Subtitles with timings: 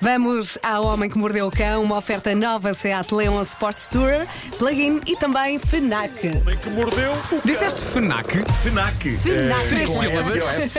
[0.00, 4.26] Vamos ao Homem que Mordeu o Cão, uma oferta nova Seat Leon Sports Tourer,
[4.58, 6.28] plug-in e também FNAC.
[6.40, 7.40] Homem que mordeu o cão.
[7.44, 8.38] Disseste FNAC?
[8.62, 9.18] FNAC.
[9.18, 9.62] FNAC.
[9.64, 10.72] Eh, Três sílabas.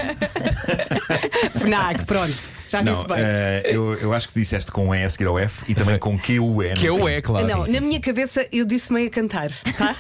[1.62, 2.34] FNAC, pronto,
[2.68, 3.18] já Não, disse bem.
[3.20, 6.18] eh, eu, eu acho que disseste com E a seguir ao F e também com
[6.18, 7.08] fim.
[7.08, 7.48] é, claro.
[7.48, 7.88] Não, sim, na sim.
[7.88, 9.96] minha cabeça eu disse meio a cantar, tá?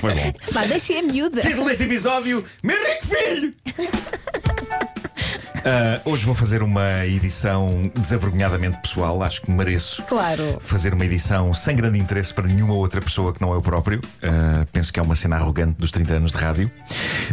[0.00, 0.32] Foi bom.
[0.52, 1.40] Pá, deixei a miúda.
[1.40, 3.50] Título deste episódio: Meu rico filho!
[5.68, 9.20] Ah, hoje vou fazer uma edição desavergonhadamente pessoal.
[9.20, 10.58] Acho que mereço Claro.
[10.60, 14.00] fazer uma edição sem grande interesse para nenhuma outra pessoa que não eu próprio.
[14.22, 16.70] Ah, penso que é uma cena arrogante dos 30 anos de rádio.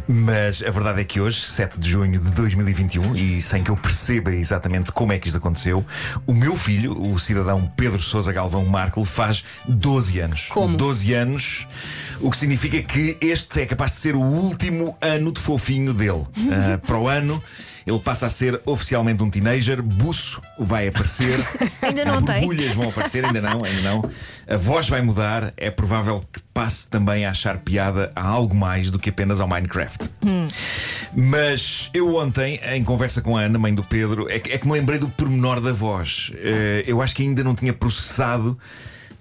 [0.07, 3.77] Mas a verdade é que hoje, 7 de junho de 2021, e sem que eu
[3.77, 5.85] perceba exatamente como é que isto aconteceu,
[6.25, 10.47] o meu filho, o cidadão Pedro Sousa Galvão Marco, faz 12 anos.
[10.49, 10.75] Como?
[10.75, 11.67] 12 anos,
[12.19, 16.25] o que significa que este é capaz de ser o último ano de fofinho dele.
[16.51, 17.41] Ah, para o ano.
[17.85, 21.37] Ele passa a ser oficialmente um teenager, buço vai aparecer,
[21.81, 22.41] Ainda não tem.
[22.41, 24.09] borbulhas vão aparecer, ainda não, ainda não.
[24.47, 28.89] A voz vai mudar, é provável que passe também a achar piada a algo mais
[28.89, 30.09] do que apenas ao Minecraft.
[31.15, 34.65] Mas eu ontem, em conversa com a Ana, mãe do Pedro, é que, é que
[34.65, 36.31] me lembrei do pormenor da voz.
[36.35, 38.57] Eh, eu acho que ainda não tinha processado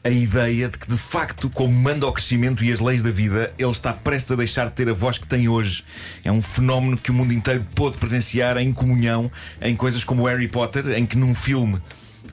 [0.05, 3.53] a ideia de que, de facto, como manda o crescimento e as leis da vida,
[3.56, 5.84] ele está prestes a deixar de ter a voz que tem hoje.
[6.25, 9.30] É um fenómeno que o mundo inteiro pôde presenciar em comunhão
[9.61, 11.80] em coisas como Harry Potter, em que num filme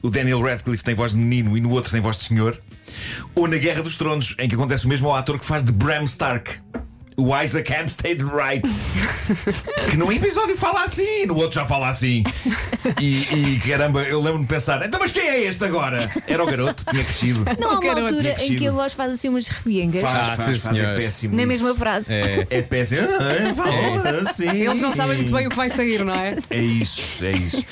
[0.01, 2.59] o Daniel Radcliffe tem voz de menino e no outro tem voz de senhor.
[3.35, 5.71] Ou na Guerra dos Tronos, em que acontece o mesmo ao ator que faz de
[5.71, 6.59] Bram Stark.
[7.19, 8.61] O Isaac Hampstead Wright
[9.91, 12.23] Que num episódio fala assim No outro já fala assim
[12.99, 16.09] E, e, caramba, eu lembro-me de pensar Então mas quem é este agora?
[16.27, 18.15] Era o garoto, tinha crescido Não há uma Garoto.
[18.15, 20.01] altura em que a voz faz assim umas repiengas.
[20.01, 20.95] Faz, Ah, faz, faz, é senhor.
[20.95, 21.47] péssimo Na isso.
[21.47, 22.13] mesma frase.
[22.13, 22.47] É.
[22.49, 26.13] É péssimo Ah, fala assim Eles não sabem muito bem o que vai sair, não
[26.13, 26.35] é?
[26.49, 27.63] É isso, é isso.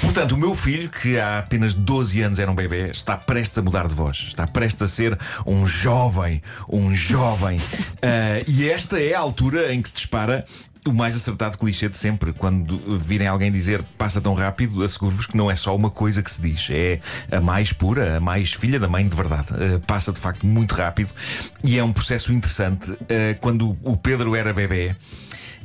[0.00, 3.62] Portanto, o meu filho, que há apenas 12 anos era um bebê, está prestes a
[3.62, 4.24] mudar de voz.
[4.28, 7.60] Está prestes a ser um jovem, um jovem.
[8.02, 10.44] Ah, e esta é a altura em que se dispara.
[10.84, 15.36] O mais acertado clichê de sempre, quando virem alguém dizer passa tão rápido, asseguro-vos que
[15.36, 16.98] não é só uma coisa que se diz, é
[17.30, 19.46] a mais pura, a mais filha da mãe de verdade.
[19.52, 21.12] Ah, passa de facto muito rápido
[21.62, 22.90] e é um processo interessante.
[23.02, 24.96] Ah, quando o Pedro era bebê,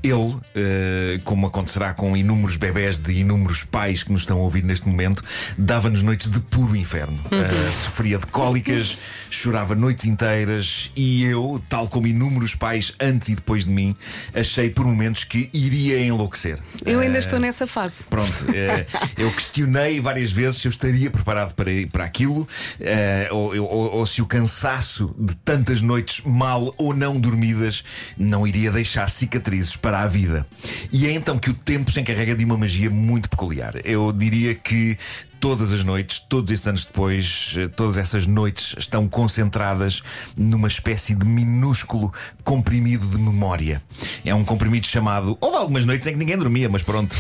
[0.04, 4.64] ele, eh, como acontecerá com inúmeros bebés de inúmeros pais que nos estão a ouvir
[4.64, 5.24] neste momento,
[5.58, 7.20] dava-nos noites de puro inferno.
[7.32, 8.98] Eh, sofria de cólicas,
[9.30, 13.96] chorava noites inteiras e eu, tal como inúmeros pais antes e depois de mim,
[14.34, 16.60] achei por momentos que iria enlouquecer.
[16.86, 18.04] Eu ainda Eh, estou nessa fase.
[18.10, 18.86] Pronto, eh,
[19.18, 22.48] eu questionei várias vezes se eu estaria preparado para, para aquilo,
[22.80, 27.84] eh, ou, ou- ou se o cansaço de tantas noites mal ou não dormidas
[28.18, 30.46] não iria deixar cicatrizes para a vida.
[30.92, 33.76] E é então que o tempo se encarrega de uma magia muito peculiar.
[33.84, 34.98] Eu diria que.
[35.40, 40.02] Todas as noites, todos esses anos depois, eh, todas essas noites estão concentradas
[40.36, 42.12] numa espécie de minúsculo
[42.44, 43.84] comprimido de memória.
[44.26, 45.38] É um comprimido chamado.
[45.40, 47.16] Houve algumas noites em que ninguém dormia, mas pronto.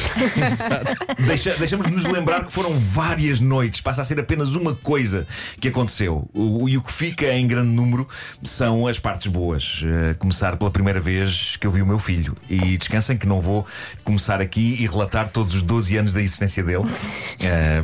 [1.27, 5.27] Deixa, deixamos de nos lembrar que foram várias noites, passa a ser apenas uma coisa
[5.59, 6.27] que aconteceu.
[6.33, 8.07] O, e o que fica em grande número
[8.41, 9.83] são as partes boas.
[9.85, 12.35] Eh, começar pela primeira vez que eu vi o meu filho.
[12.49, 13.56] E descansem que não vou
[14.03, 16.83] começar aqui e relatar todos os 12 anos da existência dele.
[17.39, 17.83] Eh,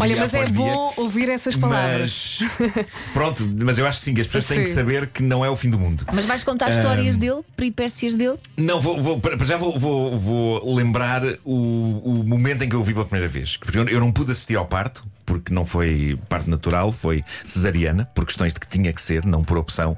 [0.00, 0.54] Olha, mas é dia.
[0.54, 2.40] bom ouvir essas palavras.
[2.58, 4.74] Mas pronto, mas eu acho que sim, que as pessoas têm que Sim.
[4.74, 6.04] saber que não é o fim do mundo.
[6.12, 8.36] Mas vais contar histórias dele, peripécias dele?
[8.56, 12.84] Não, vou, vou- já vou, vou- vou lembrar o, o momento em que eu o
[12.84, 13.56] vi pela primeira vez.
[13.56, 18.06] Porque eu, eu não pude assistir ao parto, porque não foi parto natural, foi cesariana,
[18.14, 19.94] por questões de que tinha que ser, não por opção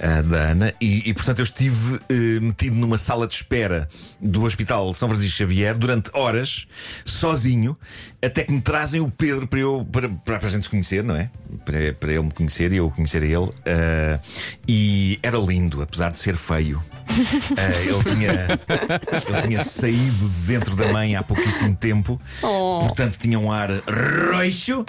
[0.00, 0.74] ah, da Ana.
[0.80, 3.88] E, e, portanto eu estive eh, metido numa sala de espera
[4.20, 6.66] do Hospital São Francisco Xavier durante horas,
[7.04, 7.78] sozinho,
[8.20, 11.14] até que me trazem o Pedro para, eu, para, para a gente se conhecer, não
[11.14, 11.30] é?
[11.64, 13.50] Para, para ele me conhecer e eu conhecer a ele.
[13.64, 14.18] Ah,
[14.66, 16.82] e era lindo, apesar de ser feio.
[17.56, 18.32] Ah, ele, tinha,
[19.28, 22.78] ele tinha saído de dentro da mãe há pouquíssimo tempo, Oh.
[22.80, 24.84] portanto tinha um ar roxo,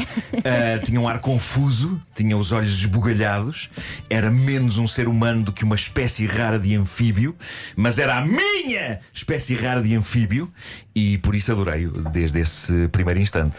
[0.45, 3.69] ah, tinha um ar confuso, tinha os olhos esbugalhados,
[4.09, 7.36] era menos um ser humano do que uma espécie rara de anfíbio,
[7.75, 10.51] mas era a minha espécie rara de anfíbio
[10.95, 13.57] e por isso adorei-o desde esse primeiro instante.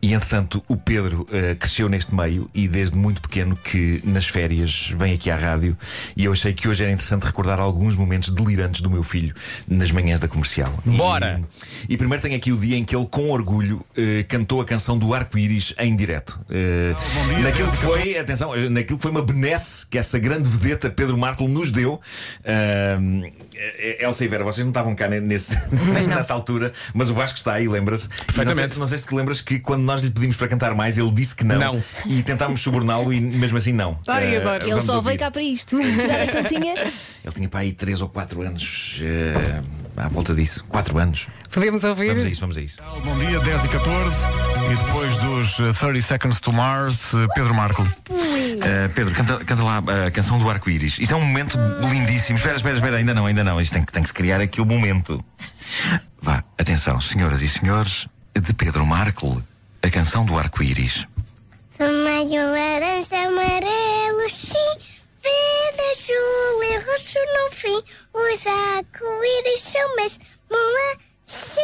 [0.00, 4.90] E entretanto, o Pedro eh, cresceu neste meio e desde muito pequeno que nas férias
[4.96, 5.76] vem aqui à rádio
[6.16, 9.34] e eu achei que hoje era interessante recordar alguns momentos delirantes do meu filho
[9.68, 10.72] nas manhãs da comercial.
[10.86, 11.40] E- Bora!
[11.88, 14.98] E, primeiro tem aqui o dia em que ele, com orgulho, eh, cantou a canção
[14.98, 16.38] do arco-íris em direto.
[16.50, 16.94] Eh,
[17.42, 21.46] naquilo que foi, atenção, naquilo que foi uma benesse que essa grande vedeta Pedro Marco
[21.46, 22.00] nos deu.
[22.44, 22.98] Eh,
[24.00, 25.92] Elsa e Vera, vocês não estavam cá ne- nesse, não.
[26.16, 28.06] nessa altura, mas o Vasco está aí, lembra-se?
[28.06, 28.72] E Não sei, Perfeitamente.
[28.74, 30.98] se- não sei se te lembras que que quando nós lhe pedimos para cantar mais,
[30.98, 31.58] ele disse que não.
[31.58, 31.84] Não.
[32.06, 33.98] E tentámos suborná-lo e mesmo assim não.
[34.06, 34.68] Ai, Eh, adoro.
[34.68, 35.08] Ele só ouvir.
[35.08, 35.76] veio cá para isto.
[35.82, 36.74] Já ele tinha.
[36.74, 38.98] Ele tinha para aí 3 ou 4 anos.
[39.02, 39.62] eh,
[39.96, 40.64] à volta disso.
[40.68, 41.26] 4 anos.
[41.50, 42.08] Podemos ouvir?
[42.08, 42.78] Vamos a isso, vamos a isso.
[43.04, 44.16] Bom dia, 10 e 14.
[44.72, 47.82] E depois dos eh, 30 Seconds to Mars, eh, Pedro Marco.
[47.82, 50.98] Uh, Pedro, canta, canta lá a canção do arco-íris.
[50.98, 51.58] Isto é um momento
[51.90, 52.36] lindíssimo.
[52.38, 53.60] Espera, espera, espera, ainda não, ainda não.
[53.60, 55.22] Isto tem, que- tem que se criar aqui o momento.
[56.20, 58.06] Vá, atenção, senhoras e senhores,
[58.40, 59.42] de Pedro Marco,
[59.82, 61.06] a canção do arco-íris.
[61.78, 64.56] Vermelho, laranja, amarelo, sim.
[65.22, 67.82] Verde, azul e roxo no fim.
[68.12, 70.24] Os arco-íris são mesmo
[71.26, 71.60] assim.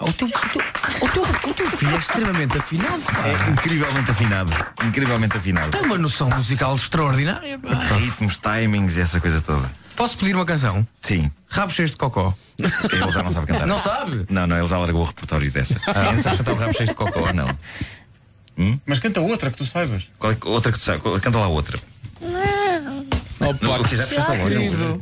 [0.00, 0.62] O teu, o, teu,
[1.02, 3.02] o, teu, o teu filho é extremamente afinado.
[3.02, 3.26] pá.
[3.26, 4.52] É incrivelmente afinado.
[4.84, 5.70] Incrivelmente afinado.
[5.72, 7.58] Tem uma noção musical extraordinária.
[7.58, 7.74] pá.
[7.96, 9.68] Ritmos, timings e essa coisa toda.
[9.98, 10.86] Posso pedir uma canção?
[11.02, 12.32] Sim, Rabo cheios de cocó.
[12.56, 13.66] ele já não sabe cantar.
[13.66, 14.24] Não sabe?
[14.30, 15.76] Não, não, ele já largou o repertório dessa.
[15.88, 17.48] Ah, não sabes cantar o rabo cheio de cocó ou não?
[18.86, 20.04] Mas canta outra que tu saibas.
[20.18, 21.02] Qual é, que- outra que tu sabes?
[21.02, 21.76] Qual- Canta lá outra.
[22.20, 23.06] Não.
[23.60, 24.48] Não, que já fizeste a voz.
[24.54, 25.00] querido.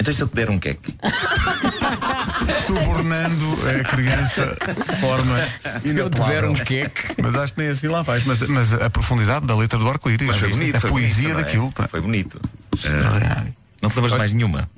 [0.00, 0.94] Então se eu te der um queque.
[2.66, 4.56] Subornando a criança
[5.00, 5.36] forma.
[5.60, 7.20] Se eu tiver um queque.
[7.22, 8.24] Mas acho que nem assim lá vais.
[8.24, 11.34] Mas, mas a profundidade da letra do arco-íris, a foi poesia é?
[11.34, 11.70] daquilo.
[11.72, 11.86] pá.
[11.86, 12.40] Foi bonito.
[12.84, 13.44] Ah.
[13.82, 14.70] Não te lembras de mais nenhuma?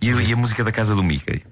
[0.00, 1.42] E, e a música da casa do Mickey?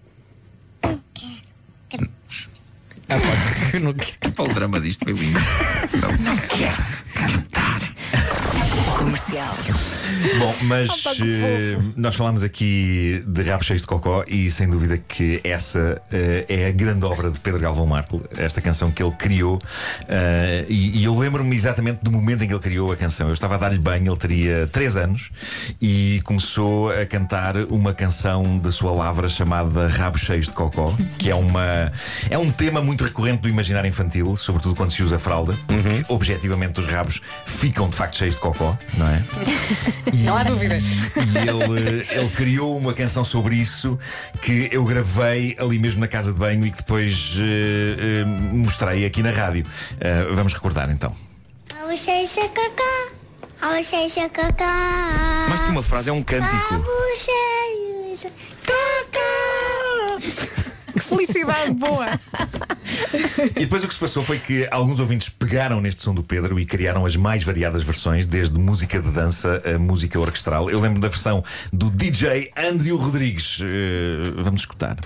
[3.08, 4.32] Ah, pá, eu não quero.
[4.32, 5.38] Pá, o drama disto foi lindo.
[6.22, 6.82] Não quero
[7.14, 7.65] cantar.
[10.38, 14.68] Bom, mas Opa, que eh, nós falámos aqui de Rabos Cheios de Cocó e sem
[14.68, 19.02] dúvida que essa eh, é a grande obra de Pedro Galvão Marco, esta canção que
[19.02, 19.58] ele criou.
[20.08, 23.28] eh, e, e eu lembro-me exatamente do momento em que ele criou a canção.
[23.28, 25.30] Eu estava a dar-lhe banho, ele teria 3 anos
[25.80, 31.30] e começou a cantar uma canção da sua lavra chamada Rabos Cheios de Cocó, que
[31.30, 31.92] é, uma,
[32.30, 35.54] é um tema muito recorrente do imaginário infantil, sobretudo quando se usa fralda.
[35.66, 39.22] porque, Objetivamente, os rabos ficam de facto cheios de cocó, não é?
[40.12, 40.84] E, Não há dúvidas.
[40.84, 43.98] e ele, ele criou uma canção sobre isso
[44.42, 49.04] que eu gravei ali mesmo na casa de banho e que depois eh, eh, mostrei
[49.04, 49.64] aqui na rádio.
[50.00, 51.14] Eh, vamos recordar então.
[55.60, 56.74] Que uma frase, é um cântico.
[56.74, 56.82] Ao
[57.18, 58.30] seja
[58.64, 59.26] cacá.
[61.16, 62.06] Que felicidade boa.
[63.56, 66.58] E depois o que se passou foi que alguns ouvintes pegaram neste som do Pedro
[66.58, 70.70] e criaram as mais variadas versões, desde música de dança a música orquestral.
[70.70, 71.42] Eu lembro da versão
[71.72, 73.60] do DJ Andrew Rodrigues.
[73.62, 74.96] Eh, vamos escutar.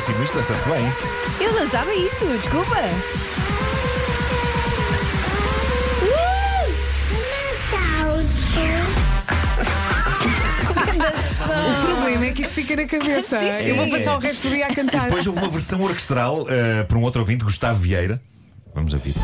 [0.00, 0.92] Isto é potentíssimo, isto dança-se bem.
[1.40, 2.76] Eu dançava isto, desculpa.
[11.50, 13.40] O problema é que isto fica na cabeça.
[13.40, 13.70] Sim, sim.
[13.70, 15.02] Eu vou passar o resto do dia a cantar.
[15.02, 18.22] Depois houve uma versão orquestral eh, por um outro ouvinte, Gustavo Vieira.
[18.74, 19.14] Vamos ouvir.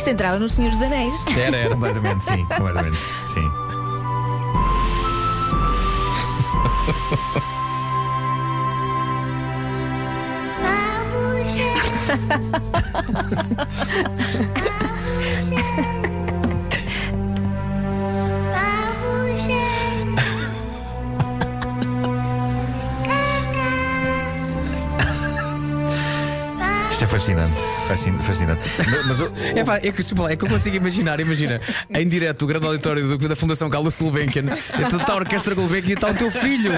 [0.00, 1.26] Isto entrava no Senhor dos Anéis.
[1.36, 1.74] Era, era.
[1.74, 2.46] Completamente, sim.
[2.46, 3.50] Completamente, sim.
[27.00, 27.54] Isto é fascinante.
[27.88, 28.60] Fascin- Fascinante.
[29.08, 31.58] Mas, o- É, pá, é, que, é que eu consigo imaginar, imagina,
[31.94, 34.44] em direto, o grande auditório do- da Fundação Carlos Gulbenkian,
[34.98, 36.74] está a orquestra Gulbenkian e está o teu filho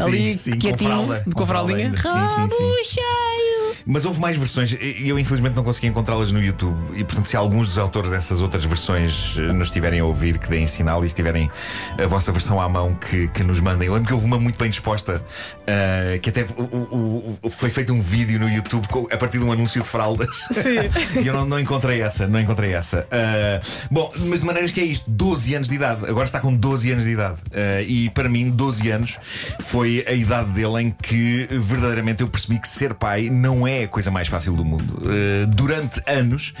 [0.00, 1.96] ali sim, com quietinho, fralda, com, com a fralda fraldinha.
[1.96, 3.57] Sim, sim, sim.
[3.90, 6.76] Mas houve mais versões e eu infelizmente não consegui encontrá-las no YouTube.
[6.94, 10.46] E portanto, se alguns dos autores dessas outras versões eh, nos estiverem a ouvir, que
[10.46, 11.50] deem sinal e se tiverem
[11.96, 13.86] a vossa versão à mão, que, que nos mandem.
[13.88, 15.22] Eu lembro que houve uma muito bem disposta,
[15.66, 19.52] eh, que até o- o- foi feito um vídeo no YouTube a partir de um
[19.52, 20.44] anúncio de fraldas.
[21.22, 23.06] e eu não, não encontrei essa, não encontrei essa.
[23.10, 26.04] Eh, bom, mas de maneiras que é isto: 12 anos de idade.
[26.06, 27.38] Agora está com 12 anos de idade.
[27.52, 29.16] Eh, e para mim, 12 anos
[29.60, 33.84] foi a idade dele em que verdadeiramente eu percebi que ser pai não é é
[33.84, 34.98] a coisa mais fácil do mundo.
[35.02, 36.52] Uh, durante anos,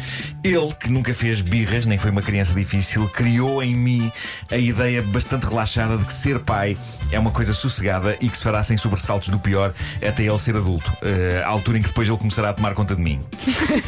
[0.44, 4.12] ele, que nunca fez birras, nem foi uma criança difícil, criou em mim
[4.50, 6.76] a ideia bastante relaxada de que ser pai
[7.10, 9.74] é uma coisa sossegada e que se fará sem sobressaltos do pior
[10.06, 10.90] até ele ser adulto.
[11.02, 13.20] Uh, à altura em que depois ele começará a tomar conta de mim.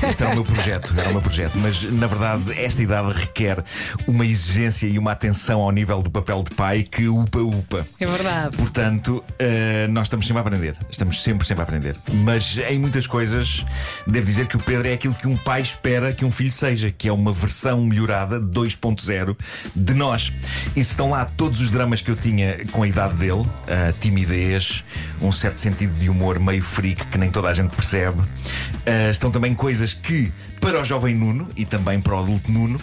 [0.09, 1.53] Este era o meu projeto, era o meu projeto.
[1.57, 3.63] Mas na verdade, esta idade requer
[4.07, 7.87] uma exigência e uma atenção ao nível do papel de pai que upa-upa.
[7.99, 8.57] É verdade.
[8.57, 10.77] Portanto, eh, nós estamos sempre a aprender.
[10.91, 11.97] Estamos sempre, sempre a aprender.
[12.13, 13.20] Mas em muitas coisas,
[14.07, 16.91] devo dizer que o Pedro é aquilo que um pai espera que um filho seja,
[16.91, 19.37] que é uma versão melhorada 2.0
[19.75, 20.33] de nós.
[20.77, 23.93] E se estão lá todos os dramas que eu tinha com a idade dele, a
[23.93, 24.85] timidez,
[25.21, 28.21] um certo sentido de humor meio freak que nem toda a gente percebe,
[28.87, 32.81] eh, estão também coisas que, para o jovem Nuno e também para o adulto Nuno,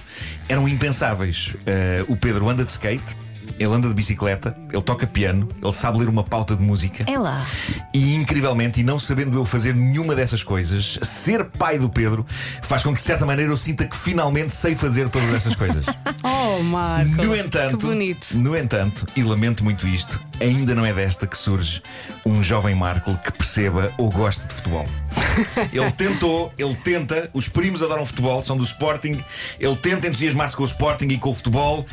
[0.48, 1.56] eram impensáveis.
[1.65, 3.26] Eh, o Pedro anda de skate.
[3.59, 7.03] Ele anda de bicicleta, ele toca piano, ele sabe ler uma pauta de música.
[7.07, 7.45] É lá.
[7.93, 12.25] E incrivelmente, e não sabendo eu fazer nenhuma dessas coisas, ser pai do Pedro
[12.61, 15.85] faz com que, de certa maneira, eu sinta que finalmente sei fazer todas essas coisas.
[16.23, 17.23] Oh, Marco.
[17.23, 18.37] No entanto, Que bonito.
[18.37, 21.81] no entanto, e lamento muito isto, ainda não é desta que surge
[22.25, 24.85] um jovem Marco que perceba ou goste de futebol.
[25.71, 29.23] Ele tentou, ele tenta, os primos adoram futebol, são do Sporting,
[29.59, 31.85] ele tenta entusiasmar-se com o Sporting e com o futebol.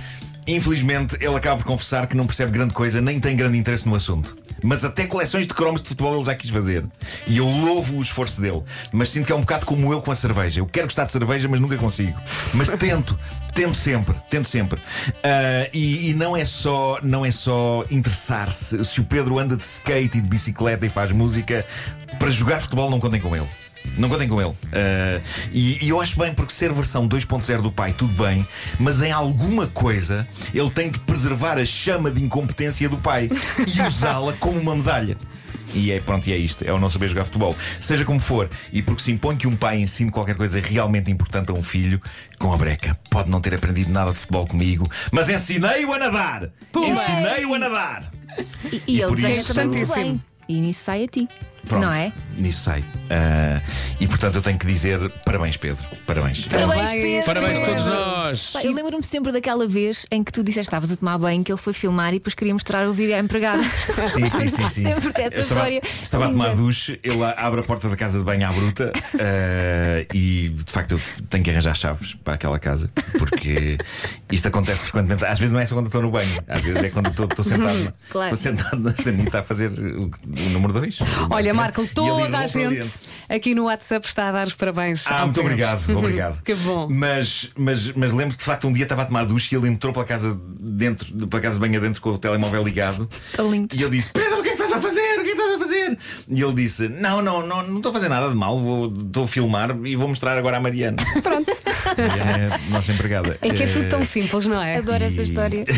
[0.46, 3.94] Infelizmente, ele acaba por confessar que não percebe grande coisa, nem tem grande interesse no
[3.94, 4.36] assunto.
[4.62, 6.84] Mas até coleções de cromos de futebol ele já quis fazer.
[7.26, 8.62] E eu louvo o esforço dele.
[8.90, 10.60] Mas sinto que é um bocado como eu com a cerveja.
[10.60, 12.18] Eu quero gostar de cerveja, mas nunca consigo.
[12.54, 13.18] Mas tento,
[13.54, 14.80] tento sempre, tento sempre.
[15.22, 18.82] Ah, e, e não é só, não é só interessar-se.
[18.86, 21.64] Se o Pedro anda de skate e de bicicleta e faz música,
[22.18, 23.63] para jogar futebol não contem com ele.
[23.96, 24.52] Não contem com ele.
[24.72, 25.20] Ah,
[25.52, 28.46] e, e eu acho bem porque ser versão 2.0 do pai, tudo bem,
[28.78, 33.30] mas em alguma coisa ele tem de preservar a chama de incompetência do pai
[33.66, 35.16] e usá-la como uma medalha.
[35.74, 37.56] E é pronto, e é isto, é o não saber jogar futebol.
[37.80, 41.50] Seja como for, e porque se impõe que um pai ensine qualquer coisa realmente importante
[41.50, 42.00] a um filho,
[42.38, 42.96] com a breca.
[43.10, 46.50] Pode não ter aprendido nada de futebol comigo, mas ensinei-o a nadar!
[46.76, 48.10] Ensinei-o a nadar!
[48.70, 50.22] E, e E ele por isso- também muito bem.
[50.48, 51.28] E nisso sai a ti.
[51.66, 52.12] Pronto, Não é?
[52.36, 52.84] Nisso sei.
[53.10, 53.60] Ah,
[53.98, 55.84] e portanto eu tenho que dizer parabéns, Pedro.
[56.06, 56.46] Parabéns.
[56.46, 57.02] Parabéns, Parabéns.
[57.02, 57.24] Pedro.
[57.26, 58.13] Parabéns a todos nós.
[58.52, 61.42] Pá, Eu lembro-me sempre daquela vez em que tu disseste que estavas a tomar banho,
[61.44, 63.62] que ele foi filmar e depois queria mostrar o vídeo à empregada.
[63.62, 64.82] Sim, sim, sim, sim.
[64.82, 65.80] Sempre dessa Eu estava, história.
[65.84, 66.56] estava a tomar linda.
[66.62, 70.92] duche, ele abre a porta da casa de banho à bruta eh, e de facto
[70.92, 73.78] eu tenho que arranjar chaves para aquela casa porque
[74.30, 75.24] isto acontece frequentemente.
[75.24, 77.44] Às vezes não é só quando estou no banho, às vezes é quando estou, estou
[77.44, 78.34] sentado, na- Claro.
[78.34, 80.98] estou sentado na sanita a fazer o, o número 2.
[81.30, 82.88] Olha, Marco, toda a gente
[83.28, 85.04] aqui no WhatsApp está a dar os parabéns.
[85.06, 85.50] Ah, muito Pedro.
[85.52, 86.42] obrigado, obrigado.
[86.44, 86.88] Que bom.
[86.90, 89.68] Mas, mas, mas lembro que de facto um dia estava a tomar duche e ele
[89.68, 93.08] entrou pela casa dentro, pela casa de banho adentro com o telemóvel ligado.
[93.50, 93.74] Lindo.
[93.74, 95.00] E eu disse: Pedro, o que é que estás a fazer?
[95.20, 95.98] O que é que estás a fazer?
[96.28, 99.24] E ele disse: Não, não, não, não estou a fazer nada de mal, vou, estou
[99.24, 100.96] a filmar e vou mostrar agora à Mariana.
[101.22, 101.52] Pronto.
[101.96, 103.38] Mariana é a nossa empregada.
[103.42, 104.78] É que é tudo tão Eh, simples, não é?
[104.78, 105.64] Adoro essa E- história.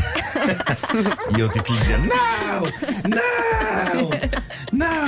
[1.37, 2.63] E eu tive que lhe dizer: Não!
[3.11, 4.11] Não!
[4.77, 5.07] Não!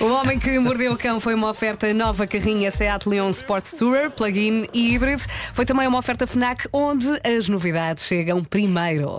[0.00, 4.10] O Homem que Mordeu o Cão foi uma oferta nova carrinha Seat Leon Sport Tourer,
[4.10, 5.22] plug-in e híbrido.
[5.52, 9.10] Foi também uma oferta FNAC onde as novidades chegam primeiro.